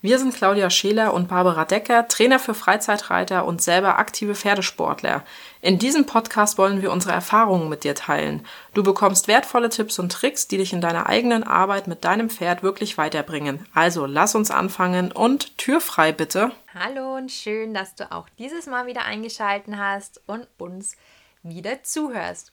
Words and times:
Wir 0.00 0.20
sind 0.20 0.32
Claudia 0.32 0.70
Scheler 0.70 1.12
und 1.12 1.26
Barbara 1.26 1.64
Decker, 1.64 2.06
Trainer 2.06 2.38
für 2.38 2.54
Freizeitreiter 2.54 3.44
und 3.44 3.60
selber 3.60 3.98
aktive 3.98 4.36
Pferdesportler. 4.36 5.24
In 5.60 5.80
diesem 5.80 6.06
Podcast 6.06 6.56
wollen 6.56 6.82
wir 6.82 6.92
unsere 6.92 7.12
Erfahrungen 7.12 7.68
mit 7.68 7.82
dir 7.82 7.96
teilen. 7.96 8.46
Du 8.74 8.84
bekommst 8.84 9.26
wertvolle 9.26 9.70
Tipps 9.70 9.98
und 9.98 10.12
Tricks, 10.12 10.46
die 10.46 10.58
dich 10.58 10.72
in 10.72 10.80
deiner 10.80 11.08
eigenen 11.08 11.42
Arbeit 11.42 11.88
mit 11.88 12.04
deinem 12.04 12.30
Pferd 12.30 12.62
wirklich 12.62 12.96
weiterbringen. 12.96 13.66
Also 13.74 14.06
lass 14.06 14.36
uns 14.36 14.52
anfangen 14.52 15.10
und 15.10 15.58
Tür 15.58 15.80
frei 15.80 16.12
bitte. 16.12 16.52
Hallo 16.74 17.16
und 17.16 17.32
schön, 17.32 17.74
dass 17.74 17.96
du 17.96 18.12
auch 18.12 18.28
dieses 18.38 18.68
Mal 18.68 18.86
wieder 18.86 19.04
eingeschaltet 19.04 19.74
hast 19.76 20.20
und 20.28 20.46
uns 20.58 20.96
wieder 21.42 21.82
zuhörst. 21.82 22.52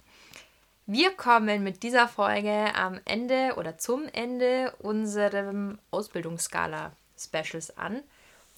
Wir 0.88 1.12
kommen 1.12 1.64
mit 1.64 1.84
dieser 1.84 2.08
Folge 2.08 2.74
am 2.74 3.00
Ende 3.06 3.54
oder 3.58 3.78
zum 3.78 4.08
Ende 4.12 4.74
unserem 4.80 5.78
Ausbildungsskala 5.92 6.92
Specials 7.26 7.78
an, 7.78 8.04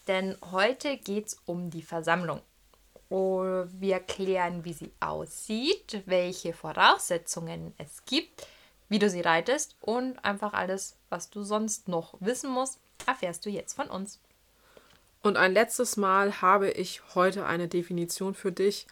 denn 0.08 0.38
heute 0.52 0.98
geht 0.98 1.28
es 1.28 1.38
um 1.46 1.70
die 1.70 1.82
Versammlung. 1.82 2.42
Wir 3.10 4.00
klären, 4.02 4.66
wie 4.66 4.74
sie 4.74 4.92
aussieht, 5.00 6.04
welche 6.06 6.54
Voraussetzungen 6.54 7.74
es 7.78 8.04
gibt, 8.06 8.46
wie 8.90 9.00
du 9.00 9.10
sie 9.10 9.22
reitest 9.22 9.76
und 9.82 10.24
einfach 10.26 10.54
alles, 10.54 10.98
was 11.10 11.30
du 11.30 11.44
sonst 11.44 11.88
noch 11.88 12.16
wissen 12.20 12.50
musst, 12.50 12.80
erfährst 13.06 13.46
du 13.46 13.50
jetzt 13.50 13.74
von 13.74 13.88
uns. 13.88 14.20
Und 15.22 15.38
ein 15.38 15.54
letztes 15.54 15.98
Mal 15.98 16.42
habe 16.42 16.70
ich 16.70 17.02
heute 17.16 17.46
eine 17.46 17.68
Definition 17.68 18.34
für 18.34 18.52
dich. 18.52 18.88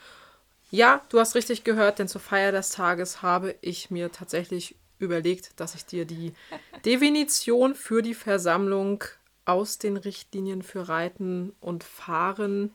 Ja, 0.72 1.02
du 1.10 1.20
hast 1.20 1.36
richtig 1.36 1.64
gehört, 1.64 2.00
denn 2.00 2.08
zur 2.08 2.22
Feier 2.22 2.52
des 2.52 2.72
Tages 2.72 3.22
habe 3.22 3.56
ich 3.62 3.92
mir 3.92 4.12
tatsächlich 4.12 4.76
überlegt, 4.98 5.60
dass 5.60 5.76
ich 5.76 5.86
dir 5.86 6.06
die 6.06 6.34
Definition 6.86 7.76
für 7.76 8.02
die 8.02 8.16
Versammlung 8.16 9.04
aus 9.46 9.78
den 9.78 9.98
Richtlinien 9.98 10.62
für 10.62 10.88
Reiten 10.88 11.56
und 11.62 11.84
Fahren 11.84 12.74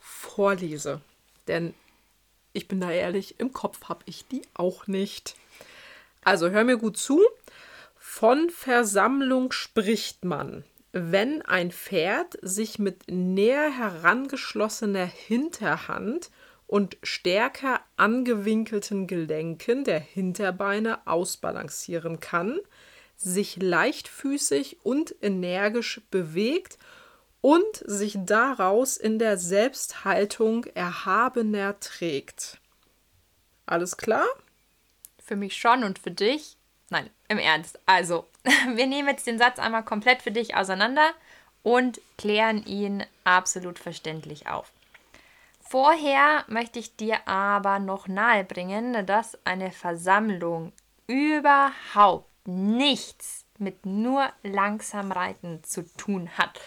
vorlese. 0.00 1.00
Denn 1.46 1.74
ich 2.52 2.68
bin 2.68 2.80
da 2.80 2.90
ehrlich, 2.90 3.38
im 3.38 3.52
Kopf 3.52 3.88
habe 3.88 4.04
ich 4.06 4.26
die 4.26 4.42
auch 4.54 4.86
nicht. 4.86 5.36
Also 6.24 6.50
hör 6.50 6.64
mir 6.64 6.78
gut 6.78 6.96
zu. 6.96 7.20
Von 7.96 8.50
Versammlung 8.50 9.52
spricht 9.52 10.24
man, 10.24 10.64
wenn 10.92 11.42
ein 11.42 11.70
Pferd 11.70 12.38
sich 12.42 12.78
mit 12.78 13.08
näher 13.08 13.70
herangeschlossener 13.70 15.06
Hinterhand 15.06 16.30
und 16.66 16.96
stärker 17.02 17.80
angewinkelten 17.96 19.06
Gelenken 19.06 19.84
der 19.84 20.00
Hinterbeine 20.00 21.06
ausbalancieren 21.06 22.20
kann, 22.20 22.58
sich 23.18 23.56
leichtfüßig 23.56 24.78
und 24.84 25.14
energisch 25.20 26.00
bewegt 26.10 26.78
und 27.40 27.76
sich 27.84 28.16
daraus 28.18 28.96
in 28.96 29.18
der 29.18 29.36
Selbsthaltung 29.36 30.64
erhabener 30.66 31.78
trägt. 31.80 32.58
Alles 33.66 33.96
klar? 33.96 34.26
Für 35.22 35.36
mich 35.36 35.56
schon 35.56 35.84
und 35.84 35.98
für 35.98 36.10
dich? 36.10 36.56
Nein, 36.90 37.10
im 37.28 37.38
Ernst. 37.38 37.78
Also, 37.86 38.26
wir 38.74 38.86
nehmen 38.86 39.08
jetzt 39.08 39.26
den 39.26 39.38
Satz 39.38 39.58
einmal 39.58 39.84
komplett 39.84 40.22
für 40.22 40.30
dich 40.30 40.54
auseinander 40.54 41.10
und 41.62 42.00
klären 42.16 42.64
ihn 42.64 43.04
absolut 43.24 43.78
verständlich 43.78 44.46
auf. 44.46 44.72
Vorher 45.60 46.44
möchte 46.46 46.78
ich 46.78 46.96
dir 46.96 47.28
aber 47.28 47.78
noch 47.78 48.08
nahebringen, 48.08 49.04
dass 49.04 49.38
eine 49.44 49.70
Versammlung 49.70 50.72
überhaupt 51.06 52.27
nichts 52.48 53.44
mit 53.58 53.86
nur 53.86 54.28
langsam 54.42 55.12
Reiten 55.12 55.62
zu 55.62 55.82
tun 55.96 56.30
hat. 56.36 56.58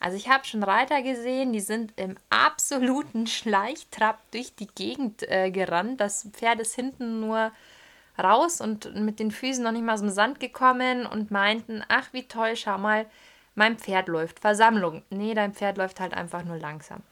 Also 0.00 0.16
ich 0.16 0.28
habe 0.28 0.44
schon 0.44 0.62
Reiter 0.62 1.02
gesehen, 1.02 1.52
die 1.52 1.60
sind 1.60 1.92
im 1.96 2.16
absoluten 2.30 3.26
Schleichtrab 3.26 4.18
durch 4.30 4.54
die 4.54 4.68
Gegend 4.68 5.28
äh, 5.28 5.50
gerannt. 5.50 6.00
Das 6.00 6.28
Pferd 6.32 6.60
ist 6.60 6.74
hinten 6.74 7.20
nur 7.20 7.52
raus 8.18 8.60
und 8.60 8.94
mit 8.94 9.18
den 9.18 9.30
Füßen 9.30 9.62
noch 9.62 9.72
nicht 9.72 9.84
mal 9.84 9.94
aus 9.94 10.00
dem 10.00 10.10
Sand 10.10 10.40
gekommen 10.40 11.06
und 11.06 11.30
meinten, 11.30 11.84
ach 11.88 12.12
wie 12.12 12.26
toll, 12.26 12.56
schau 12.56 12.78
mal, 12.78 13.06
mein 13.54 13.76
Pferd 13.76 14.08
läuft. 14.08 14.40
Versammlung. 14.40 15.02
Nee, 15.10 15.34
dein 15.34 15.52
Pferd 15.52 15.78
läuft 15.78 16.00
halt 16.00 16.14
einfach 16.14 16.44
nur 16.44 16.58
langsam. 16.58 17.02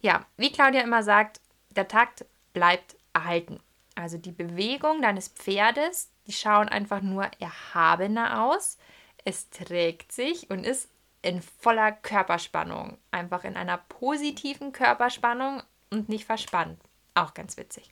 Ja, 0.00 0.24
wie 0.36 0.50
Claudia 0.50 0.82
immer 0.82 1.02
sagt, 1.02 1.40
der 1.76 1.88
Takt 1.88 2.24
bleibt 2.52 2.96
erhalten. 3.12 3.60
Also 3.94 4.16
die 4.16 4.32
Bewegung 4.32 5.02
deines 5.02 5.28
Pferdes, 5.28 6.10
die 6.28 6.34
schauen 6.34 6.68
einfach 6.68 7.00
nur 7.00 7.28
erhabener 7.40 8.44
aus. 8.44 8.76
Es 9.24 9.48
trägt 9.50 10.12
sich 10.12 10.48
und 10.50 10.64
ist 10.64 10.88
in 11.22 11.42
voller 11.42 11.90
Körperspannung. 11.90 12.98
Einfach 13.10 13.44
in 13.44 13.56
einer 13.56 13.78
positiven 13.78 14.72
Körperspannung 14.72 15.62
und 15.90 16.08
nicht 16.08 16.26
verspannt. 16.26 16.78
Auch 17.14 17.34
ganz 17.34 17.56
witzig. 17.56 17.90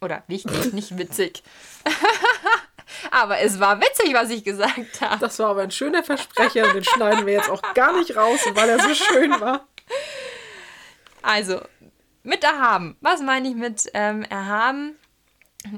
Oder 0.00 0.24
wichtig, 0.26 0.72
nicht 0.72 0.98
witzig. 0.98 1.42
aber 3.10 3.38
es 3.38 3.60
war 3.60 3.80
witzig, 3.80 4.12
was 4.12 4.30
ich 4.30 4.42
gesagt 4.44 5.00
habe. 5.00 5.20
Das 5.20 5.38
war 5.38 5.50
aber 5.50 5.62
ein 5.62 5.70
schöner 5.70 6.02
Versprecher 6.02 6.66
und 6.66 6.74
den 6.74 6.84
schneiden 6.84 7.26
wir 7.26 7.34
jetzt 7.34 7.50
auch 7.50 7.62
gar 7.74 7.96
nicht 7.96 8.16
raus, 8.16 8.40
weil 8.54 8.68
er 8.68 8.80
so 8.80 8.94
schön 8.94 9.40
war. 9.40 9.66
Also, 11.22 11.60
mit 12.22 12.42
erhaben. 12.42 12.96
Was 13.00 13.20
meine 13.20 13.48
ich 13.48 13.54
mit 13.54 13.88
ähm, 13.94 14.22
erhaben? 14.22 14.96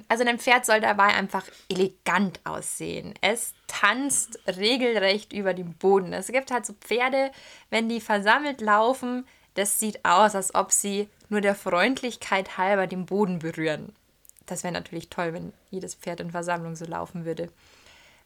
Also 0.08 0.24
dein 0.24 0.38
Pferd 0.38 0.66
soll 0.66 0.80
dabei 0.80 1.06
einfach 1.06 1.44
elegant 1.68 2.40
aussehen. 2.44 3.14
Es 3.22 3.54
tanzt 3.66 4.38
regelrecht 4.46 5.32
über 5.32 5.54
den 5.54 5.74
Boden. 5.74 6.12
Es 6.12 6.28
gibt 6.28 6.50
halt 6.50 6.66
so 6.66 6.74
Pferde, 6.74 7.30
wenn 7.70 7.88
die 7.88 8.00
versammelt 8.00 8.60
laufen, 8.60 9.26
das 9.54 9.78
sieht 9.78 10.04
aus, 10.04 10.34
als 10.34 10.54
ob 10.54 10.70
sie 10.70 11.08
nur 11.28 11.40
der 11.40 11.54
Freundlichkeit 11.54 12.58
halber 12.58 12.86
den 12.86 13.06
Boden 13.06 13.38
berühren. 13.38 13.92
Das 14.46 14.64
wäre 14.64 14.72
natürlich 14.72 15.10
toll, 15.10 15.32
wenn 15.32 15.52
jedes 15.70 15.94
Pferd 15.94 16.20
in 16.20 16.30
Versammlung 16.30 16.76
so 16.76 16.84
laufen 16.84 17.24
würde. 17.24 17.50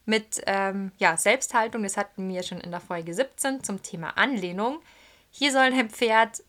Mit 0.05 0.41
ähm, 0.45 0.91
ja, 0.97 1.17
Selbsthaltung, 1.17 1.83
das 1.83 1.97
hatten 1.97 2.29
wir 2.29 2.43
schon 2.43 2.61
in 2.61 2.71
der 2.71 2.79
Folge 2.79 3.13
17 3.13 3.63
zum 3.63 3.81
Thema 3.81 4.17
Anlehnung. 4.17 4.79
Hier 5.31 5.51
soll 5.51 5.61
ein 5.61 5.89
Pferd 5.89 6.43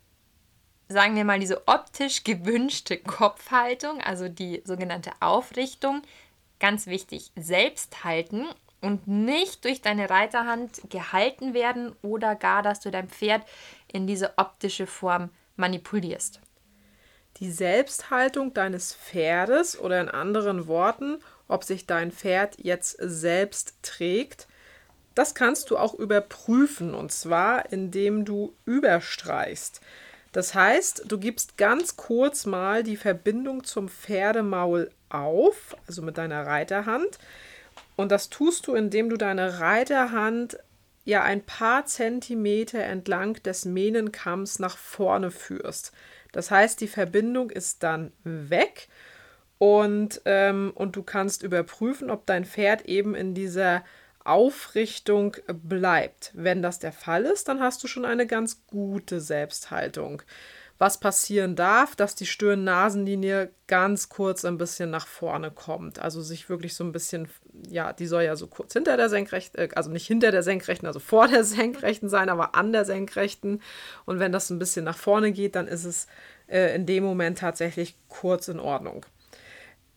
sagen 0.88 1.16
wir 1.16 1.24
mal, 1.24 1.40
diese 1.40 1.66
optisch 1.66 2.24
gewünschte 2.24 2.96
Kopfhaltung, 2.96 4.00
also 4.00 4.28
die 4.28 4.62
sogenannte 4.64 5.10
Aufrichtung, 5.20 6.02
ganz 6.60 6.86
wichtig, 6.86 7.32
selbst 7.36 8.04
halten 8.04 8.46
und 8.80 9.08
nicht 9.08 9.64
durch 9.64 9.82
deine 9.82 10.08
Reiterhand 10.10 10.82
gehalten 10.90 11.54
werden 11.54 11.94
oder 12.02 12.34
gar, 12.34 12.62
dass 12.62 12.80
du 12.80 12.90
dein 12.90 13.08
Pferd 13.08 13.42
in 13.92 14.06
diese 14.06 14.38
optische 14.38 14.86
Form 14.86 15.30
manipulierst. 15.56 16.40
Die 17.38 17.50
Selbsthaltung 17.50 18.54
deines 18.54 18.94
Pferdes 18.94 19.78
oder 19.78 20.00
in 20.00 20.08
anderen 20.08 20.68
Worten, 20.68 21.18
ob 21.48 21.64
sich 21.64 21.86
dein 21.86 22.10
Pferd 22.10 22.56
jetzt 22.58 22.96
selbst 22.98 23.74
trägt, 23.82 24.46
das 25.14 25.34
kannst 25.34 25.70
du 25.70 25.78
auch 25.78 25.94
überprüfen 25.94 26.94
und 26.94 27.12
zwar 27.12 27.72
indem 27.72 28.24
du 28.24 28.54
überstreichst. 28.64 29.80
Das 30.36 30.54
heißt, 30.54 31.04
du 31.06 31.16
gibst 31.16 31.56
ganz 31.56 31.96
kurz 31.96 32.44
mal 32.44 32.82
die 32.82 32.98
Verbindung 32.98 33.64
zum 33.64 33.88
Pferdemaul 33.88 34.90
auf, 35.08 35.74
also 35.86 36.02
mit 36.02 36.18
deiner 36.18 36.44
Reiterhand. 36.44 37.18
Und 37.96 38.12
das 38.12 38.28
tust 38.28 38.66
du, 38.66 38.74
indem 38.74 39.08
du 39.08 39.16
deine 39.16 39.60
Reiterhand 39.60 40.58
ja 41.06 41.22
ein 41.22 41.40
paar 41.40 41.86
Zentimeter 41.86 42.80
entlang 42.80 43.42
des 43.44 43.64
Mähnenkamms 43.64 44.58
nach 44.58 44.76
vorne 44.76 45.30
führst. 45.30 45.92
Das 46.32 46.50
heißt, 46.50 46.82
die 46.82 46.88
Verbindung 46.88 47.48
ist 47.48 47.82
dann 47.82 48.12
weg 48.22 48.88
und, 49.56 50.20
ähm, 50.26 50.70
und 50.74 50.96
du 50.96 51.02
kannst 51.02 51.44
überprüfen, 51.44 52.10
ob 52.10 52.26
dein 52.26 52.44
Pferd 52.44 52.82
eben 52.82 53.14
in 53.14 53.32
dieser 53.32 53.82
Aufrichtung 54.28 55.36
bleibt. 55.46 56.32
Wenn 56.34 56.62
das 56.62 56.78
der 56.78 56.92
Fall 56.92 57.24
ist, 57.24 57.48
dann 57.48 57.60
hast 57.60 57.82
du 57.82 57.88
schon 57.88 58.04
eine 58.04 58.26
ganz 58.26 58.66
gute 58.66 59.20
Selbsthaltung. 59.20 60.22
Was 60.78 61.00
passieren 61.00 61.56
darf, 61.56 61.96
dass 61.96 62.14
die 62.14 62.26
Stirn-Nasenlinie 62.26 63.50
ganz 63.66 64.10
kurz 64.10 64.44
ein 64.44 64.58
bisschen 64.58 64.90
nach 64.90 65.06
vorne 65.06 65.50
kommt. 65.50 65.98
Also 65.98 66.20
sich 66.20 66.50
wirklich 66.50 66.74
so 66.74 66.84
ein 66.84 66.92
bisschen, 66.92 67.28
ja, 67.66 67.94
die 67.94 68.06
soll 68.06 68.24
ja 68.24 68.36
so 68.36 68.46
kurz 68.46 68.74
hinter 68.74 68.98
der 68.98 69.08
Senkrechten, 69.08 69.58
äh, 69.58 69.68
also 69.74 69.90
nicht 69.90 70.06
hinter 70.06 70.30
der 70.32 70.42
Senkrechten, 70.42 70.86
also 70.86 71.00
vor 71.00 71.28
der 71.28 71.44
Senkrechten 71.44 72.10
sein, 72.10 72.28
aber 72.28 72.54
an 72.54 72.72
der 72.72 72.84
Senkrechten. 72.84 73.62
Und 74.04 74.18
wenn 74.18 74.32
das 74.32 74.50
ein 74.50 74.58
bisschen 74.58 74.84
nach 74.84 74.98
vorne 74.98 75.32
geht, 75.32 75.56
dann 75.56 75.66
ist 75.66 75.84
es 75.84 76.08
äh, 76.46 76.74
in 76.74 76.84
dem 76.84 77.04
Moment 77.04 77.38
tatsächlich 77.38 77.96
kurz 78.08 78.48
in 78.48 78.60
Ordnung. 78.60 79.06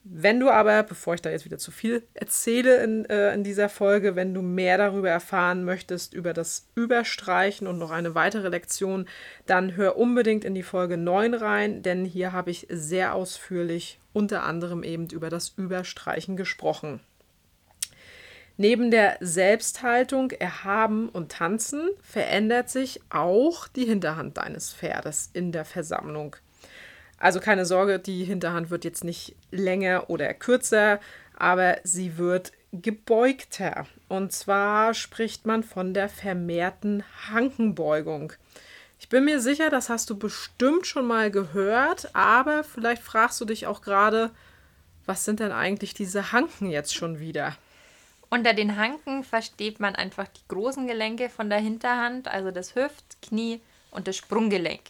Wenn 0.04 0.40
du 0.40 0.50
aber, 0.50 0.84
bevor 0.84 1.14
ich 1.14 1.22
da 1.22 1.30
jetzt 1.30 1.46
wieder 1.46 1.58
zu 1.58 1.72
viel 1.72 2.04
erzähle 2.14 2.82
in, 2.84 3.06
äh, 3.06 3.34
in 3.34 3.44
dieser 3.44 3.68
Folge, 3.68 4.16
wenn 4.16 4.34
du 4.34 4.42
mehr 4.42 4.78
darüber 4.78 5.10
erfahren 5.10 5.66
möchtest, 5.66 6.14
über 6.14 6.34
das 6.34 6.68
Überstreichen 6.74 7.68
und 7.68 7.78
noch 7.78 7.92
eine 7.92 8.16
weitere 8.16 8.48
Lektion, 8.48 9.08
dann 9.46 9.76
hör 9.76 9.98
unbedingt 9.98 10.46
in 10.46 10.56
die 10.56 10.64
Folge 10.64 10.98
9 10.98 11.34
rein, 11.34 11.82
denn 11.84 12.06
hier 12.06 12.32
habe 12.32 12.50
ich 12.50 12.66
sehr 12.70 13.14
ausführlich 13.14 14.00
unter 14.14 14.44
anderem 14.44 14.84
eben 14.84 15.08
über 15.10 15.30
das 15.30 15.50
Überstreichen 15.58 16.38
gesprochen. 16.38 17.02
Neben 18.56 18.92
der 18.92 19.18
Selbsthaltung, 19.22 20.32
Erhaben 20.32 21.08
und 21.08 21.32
Tanzen 21.32 21.90
verändert 22.02 22.70
sich 22.70 23.00
auch 23.10 23.68
die 23.70 23.86
Hinterhand 23.86 24.38
deines 24.38 24.74
Pferdes 24.74 25.30
in 25.32 25.52
der 25.52 25.64
Versammlung. 25.64 26.36
Also 27.20 27.40
keine 27.40 27.66
Sorge, 27.66 28.00
die 28.00 28.24
Hinterhand 28.24 28.70
wird 28.70 28.86
jetzt 28.86 29.04
nicht 29.04 29.36
länger 29.52 30.10
oder 30.10 30.34
kürzer, 30.34 31.00
aber 31.36 31.78
sie 31.84 32.18
wird 32.18 32.54
gebeugter. 32.72 33.86
Und 34.08 34.32
zwar 34.32 34.94
spricht 34.94 35.46
man 35.46 35.64
von 35.64 35.94
der 35.94 36.10
vermehrten 36.10 37.04
Hankenbeugung. 37.30 38.34
Ich 39.00 39.10
bin 39.10 39.26
mir 39.26 39.40
sicher, 39.40 39.70
das 39.70 39.90
hast 39.90 40.10
du 40.10 40.18
bestimmt 40.18 40.86
schon 40.86 41.08
mal 41.08 41.32
gehört, 41.32 42.14
aber 42.14 42.64
vielleicht 42.64 43.02
fragst 43.02 43.40
du 43.40 43.46
dich 43.46 43.66
auch 43.66 43.82
gerade, 43.82 44.32
was 45.06 45.26
sind 45.26 45.40
denn 45.40 45.52
eigentlich 45.52 45.94
diese 45.94 46.32
Hanken 46.32 46.70
jetzt 46.70 46.94
schon 46.94 47.20
wieder? 47.20 47.56
Unter 48.30 48.54
den 48.54 48.76
Hanken 48.76 49.24
versteht 49.24 49.80
man 49.80 49.96
einfach 49.96 50.28
die 50.28 50.48
großen 50.50 50.86
Gelenke 50.86 51.30
von 51.30 51.50
der 51.50 51.60
Hinterhand, 51.60 52.28
also 52.28 52.52
das 52.52 52.76
Hüft-, 52.76 53.22
Knie- 53.22 53.62
und 53.90 54.08
das 54.08 54.18
Sprunggelenk. 54.18 54.82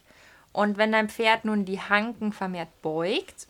Und 0.52 0.78
wenn 0.78 0.92
dein 0.92 1.10
Pferd 1.10 1.46
nun 1.46 1.66
die 1.66 1.80
Hanken 1.80 2.34
vermehrt 2.34 2.82
beugt, 2.82 3.48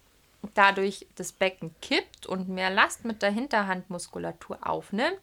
dadurch 0.53 1.07
das 1.15 1.31
Becken 1.31 1.73
kippt 1.81 2.25
und 2.25 2.49
mehr 2.49 2.69
Last 2.69 3.05
mit 3.05 3.21
der 3.21 3.31
Hinterhandmuskulatur 3.31 4.59
aufnimmt, 4.61 5.19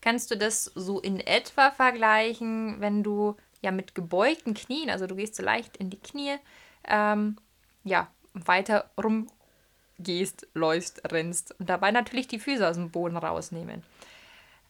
kannst 0.00 0.30
du 0.30 0.36
das 0.36 0.64
so 0.64 1.00
in 1.00 1.20
etwa 1.20 1.70
vergleichen, 1.70 2.80
wenn 2.80 3.02
du 3.02 3.36
ja 3.62 3.70
mit 3.70 3.94
gebeugten 3.94 4.54
Knien, 4.54 4.90
also 4.90 5.06
du 5.06 5.14
gehst 5.14 5.36
so 5.36 5.42
leicht 5.42 5.76
in 5.76 5.90
die 5.90 5.98
Knie, 5.98 6.36
ähm, 6.84 7.36
ja, 7.84 8.08
weiter 8.32 8.90
rumgehst, 9.02 10.48
läufst, 10.54 11.12
rennst 11.12 11.58
und 11.58 11.68
dabei 11.68 11.90
natürlich 11.90 12.28
die 12.28 12.38
Füße 12.38 12.66
aus 12.66 12.76
dem 12.76 12.90
Boden 12.90 13.16
rausnehmen. 13.16 13.82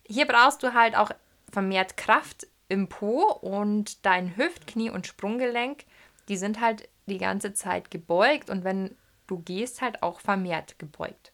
Hier 0.04 0.26
brauchst 0.26 0.62
du 0.62 0.74
halt 0.74 0.96
auch 0.96 1.10
vermehrt 1.52 1.96
Kraft 1.96 2.48
im 2.68 2.88
Po 2.88 3.22
und 3.32 4.04
dein 4.04 4.36
Hüft-, 4.36 4.66
Knie- 4.66 4.90
und 4.90 5.06
Sprunggelenk 5.06 5.84
die 6.30 6.36
sind 6.36 6.60
halt 6.60 6.88
die 7.06 7.18
ganze 7.18 7.52
Zeit 7.52 7.90
gebeugt 7.90 8.48
und 8.48 8.64
wenn 8.64 8.96
du 9.26 9.40
gehst, 9.40 9.82
halt 9.82 10.02
auch 10.02 10.20
vermehrt 10.20 10.78
gebeugt. 10.78 11.32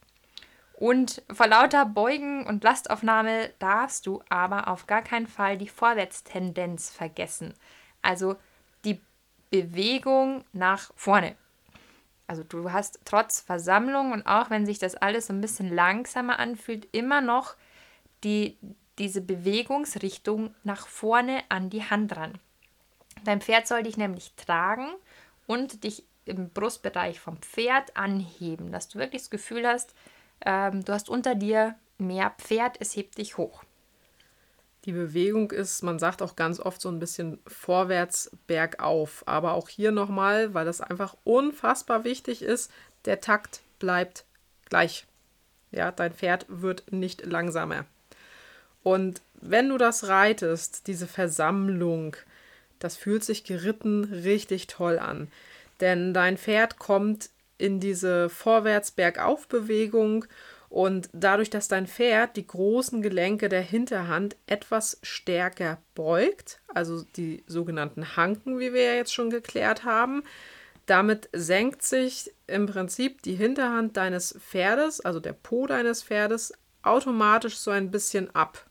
Und 0.74 1.22
vor 1.32 1.46
lauter 1.46 1.86
Beugen 1.86 2.46
und 2.46 2.64
Lastaufnahme 2.64 3.50
darfst 3.58 4.06
du 4.06 4.22
aber 4.28 4.68
auf 4.68 4.86
gar 4.86 5.02
keinen 5.02 5.26
Fall 5.26 5.56
die 5.56 5.68
Vorwärtstendenz 5.68 6.90
vergessen. 6.90 7.54
Also 8.02 8.36
die 8.84 9.00
Bewegung 9.50 10.44
nach 10.52 10.92
vorne. 10.96 11.36
Also 12.26 12.42
du 12.42 12.72
hast 12.72 13.00
trotz 13.04 13.40
Versammlung 13.40 14.12
und 14.12 14.26
auch 14.26 14.50
wenn 14.50 14.66
sich 14.66 14.78
das 14.78 14.94
alles 14.96 15.28
so 15.28 15.32
ein 15.32 15.40
bisschen 15.40 15.74
langsamer 15.74 16.38
anfühlt, 16.38 16.88
immer 16.92 17.20
noch 17.20 17.54
die, 18.24 18.58
diese 18.98 19.20
Bewegungsrichtung 19.20 20.54
nach 20.64 20.86
vorne 20.86 21.42
an 21.48 21.70
die 21.70 21.84
Hand 21.84 22.16
ran. 22.16 22.38
Dein 23.26 23.40
Pferd 23.40 23.66
soll 23.66 23.82
dich 23.82 23.96
nämlich 23.96 24.32
tragen 24.36 24.88
und 25.46 25.82
dich 25.82 26.04
im 26.26 26.50
Brustbereich 26.50 27.20
vom 27.20 27.36
Pferd 27.38 27.96
anheben, 27.96 28.70
dass 28.70 28.88
du 28.88 28.98
wirklich 28.98 29.22
das 29.22 29.30
Gefühl 29.30 29.66
hast, 29.66 29.94
ähm, 30.44 30.84
du 30.84 30.92
hast 30.92 31.08
unter 31.08 31.34
dir 31.34 31.74
mehr 31.98 32.34
Pferd, 32.38 32.76
es 32.80 32.94
hebt 32.94 33.18
dich 33.18 33.36
hoch. 33.36 33.64
Die 34.84 34.92
Bewegung 34.92 35.50
ist, 35.50 35.82
man 35.82 35.98
sagt 35.98 36.22
auch 36.22 36.36
ganz 36.36 36.60
oft 36.60 36.80
so 36.80 36.88
ein 36.88 37.00
bisschen 37.00 37.40
vorwärts 37.48 38.30
bergauf. 38.46 39.24
Aber 39.26 39.54
auch 39.54 39.68
hier 39.68 39.90
nochmal, 39.90 40.54
weil 40.54 40.64
das 40.64 40.80
einfach 40.80 41.16
unfassbar 41.24 42.04
wichtig 42.04 42.42
ist, 42.42 42.70
der 43.04 43.20
Takt 43.20 43.62
bleibt 43.80 44.24
gleich. 44.68 45.06
Ja, 45.72 45.90
dein 45.90 46.12
Pferd 46.12 46.46
wird 46.48 46.92
nicht 46.92 47.26
langsamer. 47.26 47.84
Und 48.84 49.22
wenn 49.34 49.68
du 49.68 49.78
das 49.78 50.06
reitest, 50.06 50.86
diese 50.86 51.08
Versammlung, 51.08 52.16
das 52.78 52.96
fühlt 52.96 53.24
sich 53.24 53.44
geritten 53.44 54.04
richtig 54.04 54.66
toll 54.66 54.98
an. 54.98 55.28
Denn 55.80 56.14
dein 56.14 56.38
Pferd 56.38 56.78
kommt 56.78 57.30
in 57.58 57.80
diese 57.80 58.28
Vorwärts-Bergauf-Bewegung 58.28 60.26
und 60.68 61.08
dadurch, 61.12 61.50
dass 61.50 61.68
dein 61.68 61.86
Pferd 61.86 62.36
die 62.36 62.46
großen 62.46 63.02
Gelenke 63.02 63.48
der 63.48 63.62
Hinterhand 63.62 64.36
etwas 64.46 64.98
stärker 65.02 65.78
beugt, 65.94 66.60
also 66.66 67.02
die 67.16 67.44
sogenannten 67.46 68.16
Hanken, 68.16 68.58
wie 68.58 68.72
wir 68.72 68.82
ja 68.82 68.94
jetzt 68.94 69.14
schon 69.14 69.30
geklärt 69.30 69.84
haben, 69.84 70.22
damit 70.86 71.28
senkt 71.32 71.82
sich 71.82 72.32
im 72.46 72.66
Prinzip 72.66 73.22
die 73.22 73.34
Hinterhand 73.34 73.96
deines 73.96 74.38
Pferdes, 74.38 75.00
also 75.00 75.20
der 75.20 75.32
Po 75.32 75.66
deines 75.66 76.02
Pferdes, 76.02 76.52
automatisch 76.82 77.58
so 77.58 77.70
ein 77.70 77.90
bisschen 77.90 78.32
ab. 78.34 78.66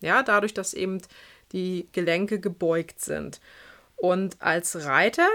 Ja, 0.00 0.22
dadurch, 0.22 0.54
dass 0.54 0.74
eben 0.74 1.00
die 1.56 1.88
Gelenke 1.92 2.38
gebeugt 2.38 3.00
sind. 3.00 3.40
Und 3.96 4.40
als 4.40 4.84
Reiter, 4.84 5.26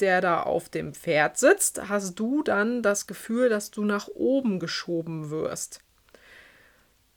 der 0.00 0.20
da 0.20 0.42
auf 0.42 0.70
dem 0.70 0.94
Pferd 0.94 1.38
sitzt, 1.38 1.88
hast 1.88 2.18
du 2.18 2.42
dann 2.42 2.82
das 2.82 3.06
Gefühl, 3.06 3.50
dass 3.50 3.70
du 3.70 3.84
nach 3.84 4.08
oben 4.08 4.58
geschoben 4.58 5.30
wirst. 5.30 5.80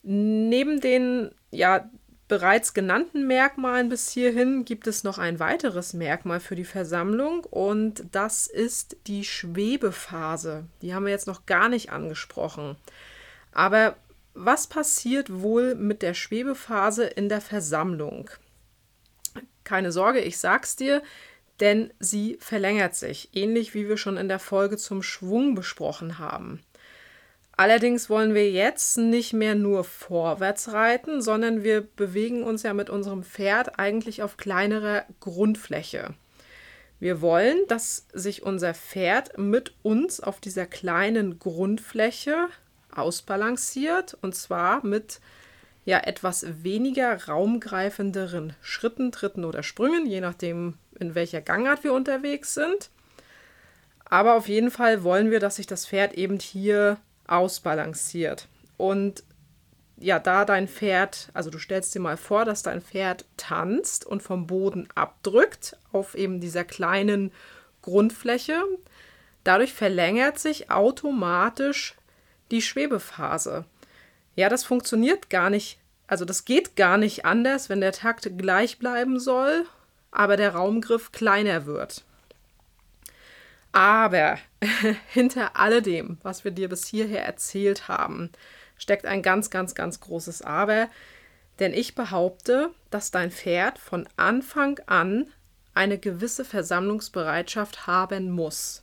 Neben 0.02 0.80
den 0.80 1.30
ja 1.50 1.90
bereits 2.28 2.74
genannten 2.74 3.26
Merkmalen 3.26 3.88
bis 3.88 4.10
hierhin 4.10 4.64
gibt 4.64 4.86
es 4.86 5.02
noch 5.02 5.18
ein 5.18 5.40
weiteres 5.40 5.94
Merkmal 5.94 6.40
für 6.40 6.56
die 6.56 6.64
Versammlung 6.64 7.44
und 7.44 8.04
das 8.12 8.46
ist 8.46 8.96
die 9.06 9.24
Schwebephase. 9.24 10.64
Die 10.82 10.94
haben 10.94 11.06
wir 11.06 11.12
jetzt 11.12 11.26
noch 11.26 11.46
gar 11.46 11.68
nicht 11.68 11.90
angesprochen. 11.90 12.76
Aber 13.52 13.96
was 14.36 14.66
passiert 14.66 15.40
wohl 15.42 15.74
mit 15.74 16.02
der 16.02 16.14
Schwebephase 16.14 17.04
in 17.04 17.28
der 17.28 17.40
Versammlung? 17.40 18.30
Keine 19.64 19.90
Sorge, 19.90 20.20
ich 20.20 20.38
sag's 20.38 20.76
dir, 20.76 21.02
denn 21.60 21.92
sie 21.98 22.36
verlängert 22.38 22.94
sich, 22.94 23.30
ähnlich 23.32 23.74
wie 23.74 23.88
wir 23.88 23.96
schon 23.96 24.16
in 24.16 24.28
der 24.28 24.38
Folge 24.38 24.76
zum 24.76 25.02
Schwung 25.02 25.54
besprochen 25.54 26.18
haben. 26.18 26.60
Allerdings 27.56 28.10
wollen 28.10 28.34
wir 28.34 28.50
jetzt 28.50 28.98
nicht 28.98 29.32
mehr 29.32 29.54
nur 29.54 29.82
vorwärts 29.84 30.72
reiten, 30.72 31.22
sondern 31.22 31.64
wir 31.64 31.80
bewegen 31.80 32.42
uns 32.42 32.62
ja 32.62 32.74
mit 32.74 32.90
unserem 32.90 33.22
Pferd 33.22 33.78
eigentlich 33.78 34.22
auf 34.22 34.36
kleinerer 34.36 35.06
Grundfläche. 35.20 36.14
Wir 37.00 37.22
wollen, 37.22 37.56
dass 37.68 38.06
sich 38.12 38.42
unser 38.42 38.74
Pferd 38.74 39.38
mit 39.38 39.74
uns 39.82 40.20
auf 40.20 40.40
dieser 40.40 40.66
kleinen 40.66 41.38
Grundfläche 41.38 42.48
ausbalanciert 42.98 44.16
und 44.20 44.34
zwar 44.34 44.84
mit 44.84 45.20
ja 45.84 46.00
etwas 46.00 46.44
weniger 46.64 47.26
raumgreifenderen 47.26 48.54
Schritten, 48.60 49.12
Tritten 49.12 49.44
oder 49.44 49.62
Sprüngen, 49.62 50.04
je 50.06 50.20
nachdem, 50.20 50.74
in 50.98 51.14
welcher 51.14 51.40
Gangart 51.40 51.84
wir 51.84 51.92
unterwegs 51.92 52.54
sind. 52.54 52.90
Aber 54.04 54.34
auf 54.34 54.48
jeden 54.48 54.70
Fall 54.70 55.04
wollen 55.04 55.30
wir, 55.30 55.40
dass 55.40 55.56
sich 55.56 55.66
das 55.66 55.86
Pferd 55.86 56.14
eben 56.14 56.38
hier 56.38 56.98
ausbalanciert. 57.26 58.48
Und 58.76 59.22
ja, 59.98 60.18
da 60.18 60.44
dein 60.44 60.68
Pferd, 60.68 61.30
also 61.32 61.50
du 61.50 61.58
stellst 61.58 61.94
dir 61.94 62.00
mal 62.00 62.16
vor, 62.16 62.44
dass 62.44 62.62
dein 62.62 62.82
Pferd 62.82 63.24
tanzt 63.36 64.04
und 64.04 64.22
vom 64.22 64.46
Boden 64.46 64.88
abdrückt 64.94 65.76
auf 65.92 66.14
eben 66.14 66.40
dieser 66.40 66.64
kleinen 66.64 67.32
Grundfläche. 67.82 68.60
Dadurch 69.44 69.72
verlängert 69.72 70.38
sich 70.38 70.70
automatisch 70.70 71.94
die 72.50 72.62
Schwebephase. 72.62 73.64
Ja, 74.34 74.48
das 74.48 74.64
funktioniert 74.64 75.30
gar 75.30 75.50
nicht. 75.50 75.78
Also 76.06 76.24
das 76.24 76.44
geht 76.44 76.76
gar 76.76 76.98
nicht 76.98 77.24
anders, 77.24 77.68
wenn 77.68 77.80
der 77.80 77.92
Takt 77.92 78.38
gleich 78.38 78.78
bleiben 78.78 79.18
soll, 79.18 79.66
aber 80.10 80.36
der 80.36 80.54
Raumgriff 80.54 81.10
kleiner 81.12 81.66
wird. 81.66 82.04
Aber 83.72 84.38
hinter 85.08 85.56
alledem, 85.56 86.18
was 86.22 86.44
wir 86.44 86.50
dir 86.50 86.68
bis 86.68 86.86
hierher 86.86 87.26
erzählt 87.26 87.88
haben, 87.88 88.30
steckt 88.78 89.04
ein 89.04 89.22
ganz, 89.22 89.50
ganz, 89.50 89.74
ganz 89.74 90.00
großes 90.00 90.42
Aber. 90.42 90.88
Denn 91.58 91.72
ich 91.72 91.94
behaupte, 91.94 92.70
dass 92.90 93.10
dein 93.10 93.30
Pferd 93.30 93.78
von 93.78 94.08
Anfang 94.16 94.78
an 94.86 95.26
eine 95.74 95.98
gewisse 95.98 96.44
Versammlungsbereitschaft 96.44 97.86
haben 97.86 98.30
muss. 98.30 98.82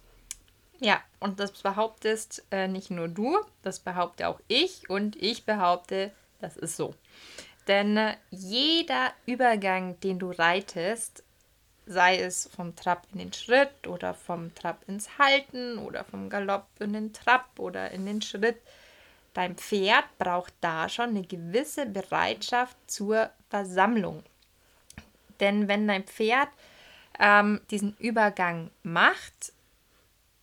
Ja, 0.80 1.02
und 1.20 1.40
das 1.40 1.52
behauptest 1.52 2.46
äh, 2.52 2.68
nicht 2.68 2.92
nur 2.92 3.08
du, 3.08 3.38
das 3.62 3.80
behaupte 3.80 4.28
auch 4.28 4.40
ich 4.48 4.90
und 4.90 5.16
ich 5.16 5.46
behaupte, 5.46 6.12
das 6.42 6.58
ist 6.58 6.76
so. 6.76 6.94
Denn 7.68 7.96
äh, 7.96 8.18
jeder 8.32 9.14
Übergang, 9.26 10.00
den 10.02 10.20
du 10.20 10.32
reitest, 10.32 11.24
sei 11.86 12.20
es 12.20 12.50
vom 12.56 12.76
Trab 12.76 13.08
in 13.14 13.20
den 13.20 13.34
Schritt 13.34 13.88
oder 13.88 14.14
vom 14.14 14.54
Trab 14.56 14.84
ins 14.88 15.18
Halten 15.18 15.78
oder 15.78 16.04
vom 16.04 16.30
Galopp 16.30 16.68
in 16.80 16.94
den 16.94 17.14
Trab 17.14 17.60
oder 17.60 17.92
in 17.92 18.06
den 18.06 18.22
Schritt. 18.22 18.62
Dein 19.34 19.56
Pferd 19.56 20.06
braucht 20.18 20.54
da 20.62 20.90
schon 20.90 21.10
eine 21.10 21.24
gewisse 21.24 21.86
Bereitschaft 21.86 22.78
zur 22.88 23.32
Versammlung. 23.50 24.24
Denn 25.40 25.68
wenn 25.68 25.88
dein 25.88 26.04
Pferd 26.04 26.50
ähm, 27.20 27.62
diesen 27.70 27.96
Übergang 27.98 28.70
macht, 28.84 29.53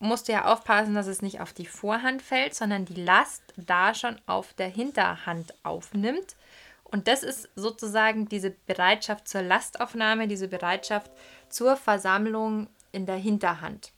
musst 0.01 0.27
du 0.27 0.33
ja 0.33 0.45
aufpassen, 0.45 0.95
dass 0.95 1.07
es 1.07 1.21
nicht 1.21 1.39
auf 1.39 1.53
die 1.53 1.67
Vorhand 1.67 2.21
fällt, 2.21 2.55
sondern 2.55 2.85
die 2.85 3.01
Last 3.01 3.43
da 3.55 3.93
schon 3.93 4.19
auf 4.25 4.53
der 4.53 4.67
Hinterhand 4.67 5.53
aufnimmt. 5.63 6.35
Und 6.83 7.07
das 7.07 7.23
ist 7.23 7.49
sozusagen 7.55 8.27
diese 8.27 8.49
Bereitschaft 8.49 9.27
zur 9.27 9.43
Lastaufnahme, 9.43 10.27
diese 10.27 10.47
Bereitschaft 10.47 11.11
zur 11.49 11.77
Versammlung 11.77 12.67
in 12.91 13.05
der 13.05 13.15
Hinterhand. 13.15 13.91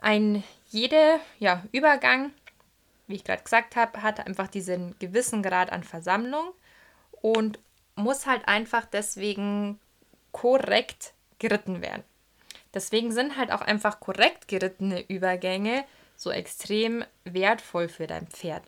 Ein 0.00 0.44
jeder 0.68 1.18
ja, 1.38 1.64
Übergang, 1.72 2.30
wie 3.06 3.14
ich 3.14 3.24
gerade 3.24 3.42
gesagt 3.42 3.76
habe, 3.76 4.02
hat 4.02 4.26
einfach 4.26 4.48
diesen 4.48 4.94
gewissen 4.98 5.42
Grad 5.42 5.72
an 5.72 5.82
Versammlung 5.82 6.52
und 7.22 7.58
muss 7.96 8.26
halt 8.26 8.46
einfach 8.46 8.84
deswegen 8.84 9.80
korrekt 10.32 11.14
geritten 11.38 11.80
werden. 11.80 12.04
Deswegen 12.74 13.12
sind 13.12 13.36
halt 13.36 13.52
auch 13.52 13.60
einfach 13.60 14.00
korrekt 14.00 14.48
gerittene 14.48 15.00
Übergänge 15.08 15.84
so 16.16 16.30
extrem 16.30 17.04
wertvoll 17.24 17.88
für 17.88 18.06
dein 18.06 18.26
Pferd. 18.26 18.62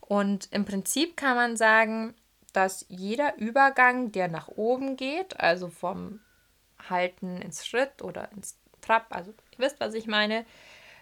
Und 0.00 0.48
im 0.50 0.64
Prinzip 0.64 1.16
kann 1.16 1.36
man 1.36 1.56
sagen, 1.56 2.14
dass 2.52 2.84
jeder 2.88 3.36
Übergang, 3.36 4.12
der 4.12 4.28
nach 4.28 4.48
oben 4.48 4.96
geht, 4.96 5.38
also 5.38 5.68
vom 5.68 6.20
Halten 6.88 7.40
ins 7.40 7.66
Schritt 7.66 8.02
oder 8.02 8.30
ins 8.32 8.56
Trab, 8.80 9.06
also 9.10 9.32
ihr 9.52 9.58
wisst, 9.58 9.78
was 9.78 9.94
ich 9.94 10.06
meine, 10.06 10.44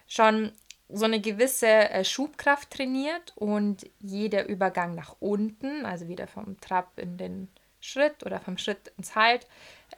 schon 0.07 0.51
so 0.89 1.05
eine 1.05 1.21
gewisse 1.21 1.67
äh, 1.67 2.03
Schubkraft 2.03 2.71
trainiert 2.71 3.33
und 3.35 3.89
jeder 3.99 4.47
Übergang 4.47 4.95
nach 4.95 5.15
unten, 5.19 5.85
also 5.85 6.07
wieder 6.07 6.27
vom 6.27 6.59
Trab 6.59 6.97
in 6.97 7.17
den 7.17 7.47
Schritt 7.79 8.25
oder 8.25 8.39
vom 8.39 8.57
Schritt 8.57 8.91
ins 8.97 9.15
Halt, 9.15 9.47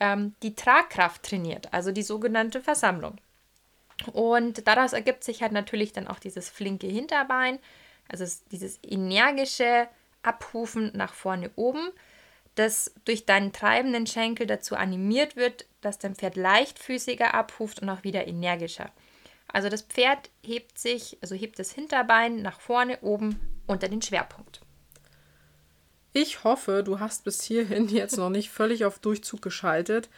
ähm, 0.01 0.35
die 0.41 0.55
Tragkraft 0.55 1.23
trainiert, 1.23 1.71
also 1.71 1.91
die 1.91 2.03
sogenannte 2.03 2.59
Versammlung. 2.59 3.17
Und 4.11 4.67
daraus 4.67 4.93
ergibt 4.93 5.23
sich 5.23 5.43
halt 5.43 5.51
natürlich 5.51 5.93
dann 5.93 6.07
auch 6.07 6.19
dieses 6.19 6.49
flinke 6.49 6.87
Hinterbein, 6.87 7.59
also 8.09 8.25
dieses 8.51 8.79
energische 8.83 9.87
Abhufen 10.23 10.91
nach 10.95 11.13
vorne 11.13 11.51
oben, 11.55 11.91
das 12.55 12.91
durch 13.05 13.25
deinen 13.25 13.53
treibenden 13.53 14.07
Schenkel 14.07 14.47
dazu 14.47 14.75
animiert 14.75 15.35
wird, 15.35 15.65
dass 15.81 15.99
dein 15.99 16.15
Pferd 16.15 16.35
leichtfüßiger 16.35 17.33
abhuft 17.35 17.81
und 17.81 17.89
auch 17.89 18.03
wieder 18.03 18.27
energischer. 18.27 18.91
Also 19.47 19.69
das 19.69 19.83
Pferd 19.83 20.31
hebt 20.43 20.79
sich, 20.79 21.17
also 21.21 21.35
hebt 21.35 21.59
das 21.59 21.71
Hinterbein 21.71 22.41
nach 22.41 22.59
vorne 22.59 22.99
oben 23.01 23.39
unter 23.67 23.87
den 23.87 24.01
Schwerpunkt. 24.01 24.61
Ich 26.13 26.43
hoffe, 26.43 26.83
du 26.83 26.99
hast 26.99 27.23
bis 27.23 27.41
hierhin 27.41 27.87
jetzt 27.89 28.17
noch 28.17 28.29
nicht 28.29 28.49
völlig 28.49 28.85
auf 28.85 28.99
Durchzug 28.99 29.41
geschaltet, 29.41 30.09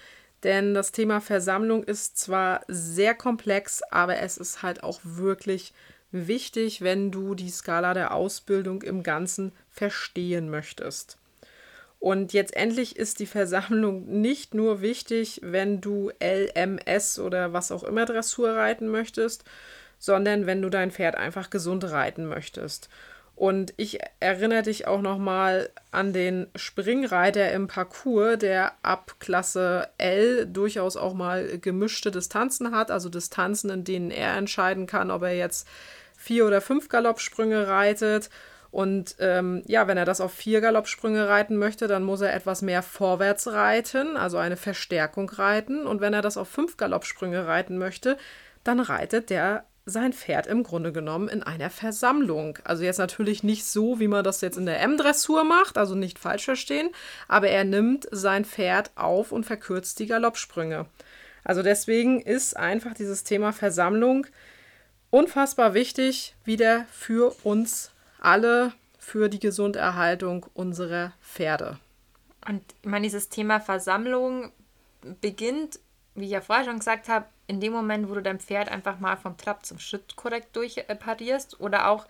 denn 0.43 0.73
das 0.73 0.91
Thema 0.91 1.21
Versammlung 1.21 1.83
ist 1.83 2.17
zwar 2.17 2.61
sehr 2.67 3.13
komplex, 3.13 3.81
aber 3.91 4.17
es 4.17 4.37
ist 4.37 4.61
halt 4.61 4.83
auch 4.83 4.99
wirklich 5.03 5.73
wichtig, 6.11 6.81
wenn 6.81 7.11
du 7.11 7.33
die 7.33 7.49
Skala 7.49 7.93
der 7.93 8.13
Ausbildung 8.13 8.81
im 8.81 9.03
Ganzen 9.03 9.51
verstehen 9.69 10.49
möchtest. 10.49 11.17
Und 11.99 12.33
jetzt 12.33 12.55
endlich 12.55 12.97
ist 12.97 13.19
die 13.19 13.25
Versammlung 13.25 14.05
nicht 14.21 14.53
nur 14.53 14.81
wichtig, 14.81 15.39
wenn 15.41 15.79
du 15.79 16.11
LMS 16.21 17.17
oder 17.17 17.53
was 17.53 17.71
auch 17.71 17.83
immer 17.83 18.05
Dressur 18.05 18.55
reiten 18.55 18.89
möchtest, 18.89 19.45
sondern 19.99 20.45
wenn 20.45 20.61
du 20.61 20.69
dein 20.69 20.91
Pferd 20.91 21.15
einfach 21.15 21.49
gesund 21.49 21.85
reiten 21.85 22.25
möchtest. 22.25 22.89
Und 23.35 23.73
ich 23.77 23.99
erinnere 24.19 24.61
dich 24.61 24.87
auch 24.87 25.01
nochmal 25.01 25.69
an 25.91 26.13
den 26.13 26.47
Springreiter 26.55 27.51
im 27.51 27.67
Parcours, 27.67 28.37
der 28.37 28.73
ab 28.83 29.15
Klasse 29.19 29.89
L 29.97 30.45
durchaus 30.45 30.97
auch 30.97 31.13
mal 31.13 31.57
gemischte 31.57 32.11
Distanzen 32.11 32.75
hat, 32.75 32.91
also 32.91 33.09
Distanzen, 33.09 33.71
in 33.71 33.83
denen 33.83 34.11
er 34.11 34.37
entscheiden 34.37 34.85
kann, 34.85 35.09
ob 35.09 35.23
er 35.23 35.35
jetzt 35.35 35.67
vier 36.15 36.45
oder 36.45 36.61
fünf 36.61 36.89
Galoppsprünge 36.89 37.67
reitet. 37.67 38.29
Und 38.69 39.15
ähm, 39.19 39.61
ja, 39.67 39.87
wenn 39.87 39.97
er 39.97 40.05
das 40.05 40.21
auf 40.21 40.33
vier 40.33 40.61
Galoppsprünge 40.61 41.27
reiten 41.27 41.57
möchte, 41.57 41.87
dann 41.87 42.03
muss 42.03 42.21
er 42.21 42.33
etwas 42.33 42.61
mehr 42.61 42.81
vorwärts 42.81 43.47
reiten, 43.47 44.15
also 44.15 44.37
eine 44.37 44.57
Verstärkung 44.57 45.29
reiten. 45.29 45.85
Und 45.85 46.01
wenn 46.01 46.13
er 46.13 46.21
das 46.21 46.37
auf 46.37 46.49
fünf 46.49 46.77
Galoppsprünge 46.77 47.45
reiten 47.45 47.77
möchte, 47.77 48.17
dann 48.63 48.79
reitet 48.79 49.29
der 49.29 49.65
sein 49.85 50.13
Pferd 50.13 50.47
im 50.47 50.63
Grunde 50.63 50.93
genommen 50.93 51.27
in 51.27 51.43
einer 51.43 51.69
Versammlung. 51.69 52.57
Also 52.63 52.83
jetzt 52.83 52.99
natürlich 52.99 53.43
nicht 53.43 53.65
so, 53.65 53.99
wie 53.99 54.07
man 54.07 54.23
das 54.23 54.41
jetzt 54.41 54.57
in 54.57 54.65
der 54.65 54.79
M-Dressur 54.81 55.43
macht, 55.43 55.77
also 55.77 55.95
nicht 55.95 56.19
falsch 56.19 56.45
verstehen, 56.45 56.89
aber 57.27 57.49
er 57.49 57.65
nimmt 57.65 58.07
sein 58.11 58.45
Pferd 58.45 58.91
auf 58.95 59.31
und 59.31 59.45
verkürzt 59.45 59.99
die 59.99 60.07
Galoppsprünge. 60.07 60.85
Also 61.43 61.61
deswegen 61.61 62.21
ist 62.21 62.55
einfach 62.55 62.93
dieses 62.93 63.23
Thema 63.25 63.51
Versammlung 63.51 64.25
unfassbar 65.09 65.73
wichtig, 65.73 66.35
wieder 66.45 66.85
für 66.91 67.35
uns 67.43 67.91
alle, 68.19 68.71
für 68.97 69.27
die 69.27 69.39
Gesunderhaltung 69.39 70.45
unserer 70.53 71.11
Pferde. 71.21 71.77
Und 72.47 72.63
ich 72.81 72.89
meine, 72.89 73.03
dieses 73.03 73.29
Thema 73.29 73.59
Versammlung 73.59 74.51
beginnt, 75.21 75.79
wie 76.15 76.25
ich 76.25 76.31
ja 76.31 76.41
vorher 76.41 76.65
schon 76.65 76.79
gesagt 76.79 77.09
habe, 77.09 77.25
in 77.47 77.59
dem 77.59 77.73
Moment, 77.73 78.09
wo 78.09 78.15
du 78.15 78.21
dein 78.21 78.39
Pferd 78.39 78.69
einfach 78.69 78.99
mal 78.99 79.17
vom 79.17 79.37
Trab 79.37 79.65
zum 79.65 79.79
Schritt 79.79 80.15
korrekt 80.15 80.55
durchparierst 80.55 81.59
oder 81.59 81.89
auch 81.89 82.05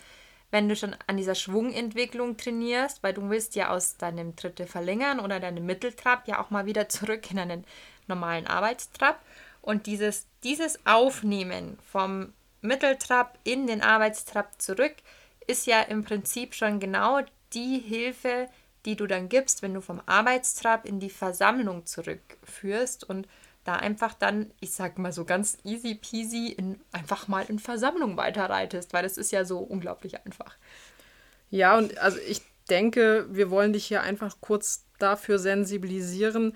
wenn 0.52 0.70
du 0.70 0.76
schon 0.76 0.96
an 1.08 1.18
dieser 1.18 1.34
Schwungentwicklung 1.34 2.38
trainierst, 2.38 3.02
weil 3.02 3.14
du 3.14 3.28
willst 3.32 3.56
ja 3.56 3.70
aus 3.70 3.98
deinem 3.98 4.36
Dritte 4.36 4.68
verlängern 4.68 5.20
oder 5.20 5.40
deinem 5.40 5.66
Mitteltrab 5.66 6.28
ja 6.28 6.40
auch 6.40 6.52
mal 6.52 6.68
wieder 6.68 6.88
zurück 6.90 7.32
in 7.32 7.40
einen 7.40 7.66
normalen 8.08 8.46
Arbeitstrab. 8.46 9.20
Und 9.62 9.88
dieses, 9.88 10.28
dieses 10.44 10.86
Aufnehmen 10.86 11.80
vom 11.92 12.34
Mitteltrab 12.62 13.40
in 13.44 13.66
den 13.66 13.82
Arbeitstrab 13.82 14.62
zurück 14.62 14.94
ist 15.48 15.66
ja 15.66 15.82
im 15.82 16.04
Prinzip 16.04 16.54
schon 16.54 16.80
genau 16.80 17.22
die 17.54 17.80
Hilfe, 17.80 18.48
die 18.86 18.96
du 18.96 19.08
dann 19.08 19.30
gibst, 19.30 19.64
wenn 19.64 19.74
du 19.74 19.82
vom 19.82 20.02
Arbeitstrab 20.06 20.86
in 20.86 21.00
die 21.00 21.10
Versammlung 21.10 21.86
zurückführst 21.86 23.10
und 23.10 23.28
da 23.64 23.76
einfach 23.76 24.14
dann, 24.14 24.52
ich 24.60 24.72
sag 24.72 24.98
mal 24.98 25.12
so 25.12 25.26
ganz 25.26 25.58
easy 25.64 25.96
peasy, 25.96 26.48
in, 26.50 26.80
einfach 26.92 27.28
mal 27.28 27.46
in 27.48 27.60
Versammlung 27.60 28.18
weiterreitest, 28.18 28.94
weil 28.94 29.04
das 29.04 29.18
ist 29.18 29.32
ja 29.32 29.46
so 29.46 29.60
unglaublich 29.60 30.26
einfach. 30.26 30.58
Ja, 31.50 31.78
und 31.78 31.98
also 31.98 32.18
ich 32.28 32.42
denke, 32.70 33.26
wir 33.30 33.50
wollen 33.50 33.74
dich 33.74 33.86
hier 33.86 34.02
einfach 34.02 34.38
kurz 34.42 34.86
dafür 35.00 35.40
sensibilisieren, 35.40 36.56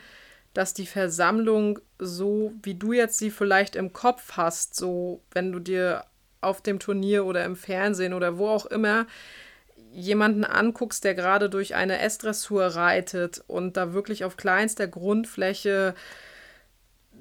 dass 0.53 0.73
die 0.73 0.87
Versammlung 0.87 1.79
so, 1.99 2.53
wie 2.63 2.75
du 2.75 2.93
jetzt 2.93 3.19
sie 3.19 3.29
vielleicht 3.29 3.75
im 3.75 3.93
Kopf 3.93 4.33
hast, 4.33 4.75
so 4.75 5.21
wenn 5.31 5.51
du 5.51 5.59
dir 5.59 6.03
auf 6.41 6.61
dem 6.61 6.79
Turnier 6.79 7.25
oder 7.25 7.45
im 7.45 7.55
Fernsehen 7.55 8.13
oder 8.13 8.37
wo 8.37 8.47
auch 8.47 8.65
immer 8.65 9.05
jemanden 9.91 10.43
anguckst, 10.43 11.03
der 11.03 11.15
gerade 11.15 11.49
durch 11.49 11.75
eine 11.75 11.99
S-Dressur 11.99 12.65
reitet 12.65 13.43
und 13.47 13.77
da 13.77 13.93
wirklich 13.93 14.25
auf 14.25 14.37
kleinster 14.37 14.87
Grundfläche 14.87 15.95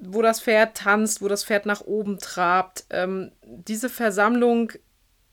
wo 0.01 0.23
das 0.23 0.41
Pferd 0.41 0.77
tanzt, 0.77 1.23
wo 1.23 1.29
das 1.29 1.45
Pferd 1.45 1.67
nach 1.67 1.81
oben 1.81 2.19
trabt. 2.19 2.85
Ähm, 2.91 3.33
diese 3.43 3.89
Versammlung 3.89 4.73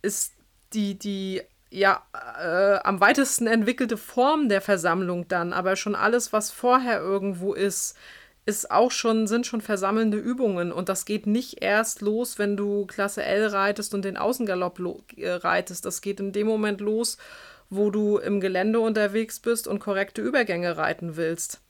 ist 0.01 0.33
die, 0.73 0.97
die 0.97 1.41
ja 1.69 2.03
äh, 2.39 2.79
am 2.83 2.99
weitesten 2.99 3.47
entwickelte 3.47 3.97
Form 3.97 4.47
der 4.49 4.61
Versammlung 4.61 5.27
dann, 5.27 5.53
aber 5.53 5.75
schon 5.75 5.95
alles, 5.95 6.31
was 6.31 6.51
vorher 6.51 6.99
irgendwo 6.99 7.53
ist, 7.53 7.97
ist 8.45 8.71
auch 8.71 8.91
schon, 8.91 9.25
sind 9.27 9.47
schon 9.47 9.61
versammelnde 9.61 10.17
Übungen. 10.17 10.71
Und 10.71 10.89
das 10.89 11.05
geht 11.05 11.27
nicht 11.27 11.63
erst 11.63 12.01
los, 12.01 12.37
wenn 12.37 12.57
du 12.57 12.85
Klasse 12.85 13.23
L 13.23 13.47
reitest 13.47 13.93
und 13.93 14.03
den 14.03 14.17
Außengalopp 14.17 14.79
äh, 15.17 15.29
reitest. 15.29 15.85
Das 15.85 16.01
geht 16.01 16.19
in 16.19 16.33
dem 16.33 16.47
Moment 16.47 16.81
los, 16.81 17.17
wo 17.69 17.89
du 17.89 18.17
im 18.17 18.41
Gelände 18.41 18.79
unterwegs 18.79 19.39
bist 19.39 19.67
und 19.67 19.79
korrekte 19.79 20.21
Übergänge 20.21 20.77
reiten 20.77 21.15
willst. 21.15 21.62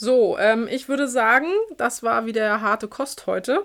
So, 0.00 0.38
ähm, 0.38 0.68
ich 0.70 0.88
würde 0.88 1.08
sagen, 1.08 1.48
das 1.76 2.04
war 2.04 2.24
wieder 2.24 2.60
harte 2.60 2.86
Kost 2.86 3.26
heute. 3.26 3.64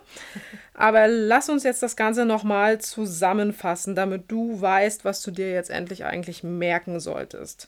Aber 0.74 1.08
lass 1.08 1.48
uns 1.48 1.64
jetzt 1.64 1.84
das 1.84 1.96
Ganze 1.96 2.26
nochmal 2.26 2.82
zusammenfassen, 2.82 3.94
damit 3.94 4.32
du 4.32 4.60
weißt, 4.60 5.06
was 5.06 5.22
du 5.22 5.30
dir 5.30 5.52
jetzt 5.52 5.70
endlich 5.70 6.06
eigentlich 6.06 6.44
merken 6.44 7.00
solltest. 7.00 7.68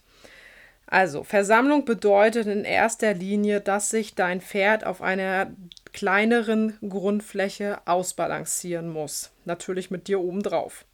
Also, 0.88 1.24
Versammlung 1.24 1.86
bedeutet 1.86 2.48
in 2.48 2.66
erster 2.66 3.14
Linie, 3.14 3.62
dass 3.62 3.92
sich 3.92 4.16
dein 4.16 4.42
Pferd 4.42 4.84
auf 4.84 5.04
einer 5.04 5.52
kleineren 5.94 6.76
Grundfläche 6.90 7.78
ausbalancieren 7.86 8.90
muss. 8.90 9.30
Natürlich 9.46 9.92
mit 9.92 10.08
dir 10.08 10.20
obendrauf. 10.20 10.86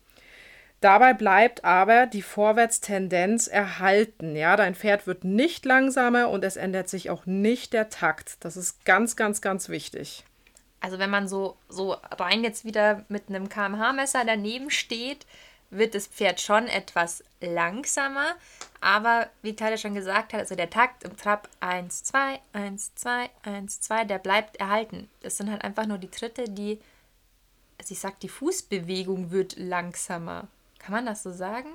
Dabei 0.82 1.14
bleibt 1.14 1.64
aber 1.64 2.08
die 2.08 2.24
Vorwärtstendenz 2.24 3.48
erhalten. 3.48 4.36
Ja, 4.36 4.56
dein 4.56 4.74
Pferd 4.74 5.06
wird 5.06 5.24
nicht 5.24 5.64
langsamer 5.64 6.30
und 6.30 6.44
es 6.44 6.56
ändert 6.56 6.90
sich 6.90 7.12
auch 7.12 7.28
nicht 7.28 7.74
der 7.74 7.90
Takt. 7.90 8.44
Das 8.44 8.58
ist 8.58 8.84
ganz, 8.84 9.16
ganz, 9.16 9.42
ganz 9.42 9.70
wichtig. 9.70 10.26
Also 10.80 10.98
wenn 10.98 11.12
man 11.12 11.28
so, 11.28 11.56
so 11.70 11.96
rein 12.10 12.44
jetzt 12.44 12.66
wieder 12.66 13.06
mit 13.10 13.30
einem 13.30 13.48
kmh-Messer 13.48 14.24
daneben 14.26 14.72
steht, 14.72 15.28
wird 15.70 15.94
das 15.94 16.08
Pferd 16.08 16.42
schon 16.42 16.66
etwas 16.66 17.24
langsamer. 17.40 18.34
Aber 18.82 19.30
wie 19.44 19.56
Claudia 19.56 19.78
schon 19.78 19.94
gesagt 19.94 20.34
hat, 20.34 20.40
also 20.40 20.56
der 20.56 20.72
Takt 20.72 21.04
im 21.04 21.16
Trab 21.16 21.48
1, 21.60 22.06
2, 22.06 22.40
1, 22.54 22.96
2, 22.96 23.30
1, 23.44 23.82
2, 23.82 24.06
der 24.06 24.18
bleibt 24.18 24.58
erhalten. 24.58 25.08
Das 25.22 25.38
sind 25.38 25.52
halt 25.52 25.64
einfach 25.64 25.86
nur 25.86 26.00
die 26.00 26.10
Tritte, 26.10 26.46
die, 26.46 26.80
also 27.80 27.94
ich 27.94 28.00
sag, 28.00 28.20
die 28.20 28.30
Fußbewegung 28.30 29.30
wird 29.30 29.58
langsamer. 29.58 30.48
Kann 30.82 30.94
man 30.94 31.06
das 31.06 31.22
so 31.22 31.32
sagen? 31.32 31.70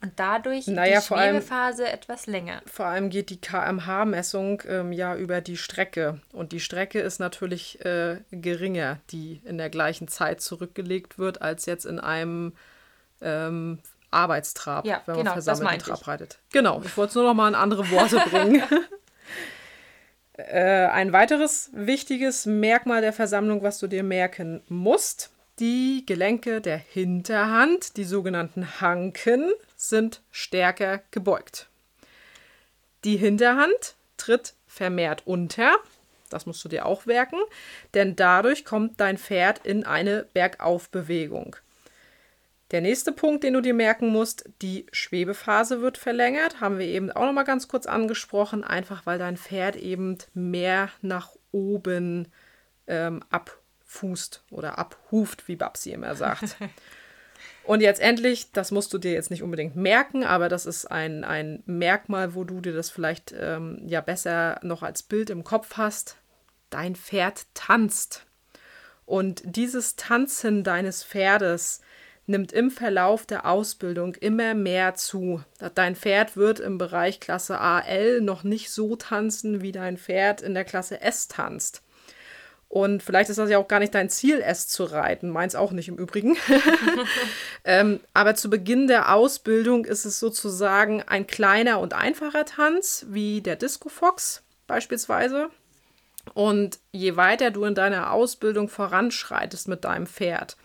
Und 0.00 0.12
dadurch 0.16 0.68
naja, 0.68 1.00
die 1.00 1.06
Schwebephase 1.06 1.84
allem, 1.84 1.94
etwas 1.94 2.26
länger. 2.26 2.62
Vor 2.66 2.86
allem 2.86 3.10
geht 3.10 3.30
die 3.30 3.40
kmh-Messung 3.40 4.62
ähm, 4.66 4.92
ja 4.92 5.16
über 5.16 5.40
die 5.40 5.56
Strecke. 5.56 6.20
Und 6.32 6.52
die 6.52 6.60
Strecke 6.60 7.00
ist 7.00 7.18
natürlich 7.18 7.84
äh, 7.84 8.20
geringer, 8.30 9.00
die 9.10 9.42
in 9.44 9.58
der 9.58 9.70
gleichen 9.70 10.08
Zeit 10.08 10.40
zurückgelegt 10.40 11.18
wird, 11.18 11.42
als 11.42 11.66
jetzt 11.66 11.84
in 11.84 11.98
einem 11.98 12.52
ähm, 13.20 13.80
Arbeitstrab, 14.10 14.86
ja, 14.86 15.02
wenn 15.06 15.16
genau, 15.16 15.34
man 15.34 15.42
versammelten 15.42 15.80
Trab 15.80 16.00
ich. 16.00 16.08
reitet. 16.08 16.38
Genau, 16.52 16.80
ich 16.84 16.96
wollte 16.96 17.10
es 17.10 17.14
nur 17.16 17.24
noch 17.24 17.34
mal 17.34 17.48
in 17.48 17.54
andere 17.56 17.90
Worte 17.90 18.18
bringen. 18.30 18.62
äh, 20.34 20.86
ein 20.86 21.12
weiteres 21.12 21.70
wichtiges 21.72 22.46
Merkmal 22.46 23.00
der 23.02 23.12
Versammlung, 23.12 23.62
was 23.62 23.78
du 23.80 23.88
dir 23.88 24.04
merken 24.04 24.62
musst, 24.68 25.30
die 25.58 26.04
Gelenke 26.06 26.60
der 26.60 26.78
Hinterhand, 26.78 27.96
die 27.96 28.04
sogenannten 28.04 28.80
Hanken, 28.80 29.52
sind 29.76 30.22
stärker 30.30 31.02
gebeugt. 31.10 31.68
Die 33.04 33.16
Hinterhand 33.16 33.96
tritt 34.16 34.54
vermehrt 34.66 35.22
unter, 35.26 35.76
das 36.30 36.46
musst 36.46 36.64
du 36.64 36.68
dir 36.68 36.86
auch 36.86 37.06
merken, 37.06 37.38
denn 37.94 38.16
dadurch 38.16 38.64
kommt 38.64 39.00
dein 39.00 39.18
Pferd 39.18 39.64
in 39.64 39.84
eine 39.84 40.26
Bergaufbewegung. 40.32 41.56
Der 42.70 42.82
nächste 42.82 43.12
Punkt, 43.12 43.44
den 43.44 43.54
du 43.54 43.62
dir 43.62 43.72
merken 43.72 44.08
musst, 44.08 44.44
die 44.60 44.84
Schwebephase 44.92 45.80
wird 45.80 45.96
verlängert, 45.96 46.60
haben 46.60 46.78
wir 46.78 46.86
eben 46.86 47.10
auch 47.10 47.24
noch 47.24 47.32
mal 47.32 47.44
ganz 47.44 47.66
kurz 47.66 47.86
angesprochen, 47.86 48.62
einfach 48.62 49.06
weil 49.06 49.18
dein 49.18 49.38
Pferd 49.38 49.76
eben 49.76 50.18
mehr 50.34 50.90
nach 51.00 51.32
oben 51.50 52.28
ähm, 52.86 53.22
ab 53.30 53.57
abfußt 53.88 54.42
oder 54.50 54.78
abhuft, 54.78 55.48
wie 55.48 55.56
Babsi 55.56 55.92
immer 55.92 56.14
sagt. 56.14 56.56
Und 57.64 57.80
jetzt 57.82 58.00
endlich, 58.00 58.50
das 58.52 58.70
musst 58.70 58.92
du 58.92 58.98
dir 58.98 59.12
jetzt 59.12 59.30
nicht 59.30 59.42
unbedingt 59.42 59.76
merken, 59.76 60.24
aber 60.24 60.48
das 60.48 60.66
ist 60.66 60.86
ein, 60.86 61.22
ein 61.22 61.62
Merkmal, 61.66 62.34
wo 62.34 62.44
du 62.44 62.60
dir 62.60 62.72
das 62.72 62.90
vielleicht 62.90 63.34
ähm, 63.38 63.82
ja 63.86 64.00
besser 64.00 64.58
noch 64.62 64.82
als 64.82 65.02
Bild 65.02 65.30
im 65.30 65.44
Kopf 65.44 65.76
hast. 65.76 66.16
Dein 66.70 66.96
Pferd 66.96 67.46
tanzt. 67.54 68.24
Und 69.04 69.42
dieses 69.44 69.96
Tanzen 69.96 70.64
deines 70.64 71.04
Pferdes 71.04 71.80
nimmt 72.26 72.52
im 72.52 72.70
Verlauf 72.70 73.26
der 73.26 73.46
Ausbildung 73.46 74.14
immer 74.14 74.54
mehr 74.54 74.94
zu. 74.94 75.42
Dein 75.74 75.94
Pferd 75.94 76.36
wird 76.36 76.60
im 76.60 76.78
Bereich 76.78 77.20
Klasse 77.20 77.58
AL 77.58 78.20
noch 78.20 78.44
nicht 78.44 78.70
so 78.70 78.96
tanzen, 78.96 79.62
wie 79.62 79.72
dein 79.72 79.96
Pferd 79.98 80.42
in 80.42 80.54
der 80.54 80.64
Klasse 80.64 81.00
S 81.00 81.28
tanzt. 81.28 81.82
Und 82.68 83.02
vielleicht 83.02 83.30
ist 83.30 83.38
das 83.38 83.48
ja 83.48 83.56
auch 83.58 83.68
gar 83.68 83.78
nicht 83.78 83.94
dein 83.94 84.10
Ziel, 84.10 84.42
es 84.44 84.68
zu 84.68 84.84
reiten. 84.84 85.30
Meins 85.30 85.54
auch 85.54 85.72
nicht 85.72 85.88
im 85.88 85.96
Übrigen. 85.96 86.36
ähm, 87.64 88.00
aber 88.12 88.34
zu 88.34 88.50
Beginn 88.50 88.88
der 88.88 89.14
Ausbildung 89.14 89.86
ist 89.86 90.04
es 90.04 90.20
sozusagen 90.20 91.02
ein 91.02 91.26
kleiner 91.26 91.80
und 91.80 91.94
einfacher 91.94 92.44
Tanz, 92.44 93.06
wie 93.08 93.40
der 93.40 93.56
Disco 93.56 93.88
Fox 93.88 94.42
beispielsweise. 94.66 95.48
Und 96.34 96.78
je 96.92 97.16
weiter 97.16 97.50
du 97.50 97.64
in 97.64 97.74
deiner 97.74 98.12
Ausbildung 98.12 98.68
voranschreitest 98.68 99.66
mit 99.68 99.84
deinem 99.84 100.06
Pferd, 100.06 100.58